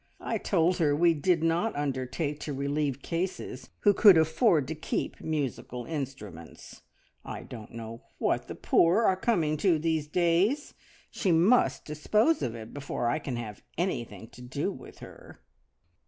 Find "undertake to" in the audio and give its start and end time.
1.75-2.53